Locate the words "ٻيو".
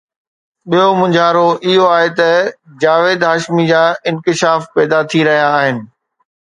0.69-0.87